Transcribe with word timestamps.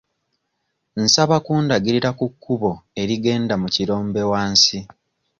Nsaba 1.03 1.35
kundagirira 1.45 2.09
ku 2.19 2.25
kkubo 2.33 2.71
erigenda 3.01 3.53
mu 3.61 3.67
kirombe 3.75 4.21
wansi. 4.31 4.77